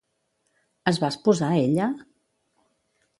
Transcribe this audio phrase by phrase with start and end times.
[0.91, 1.91] Es va esposar ella?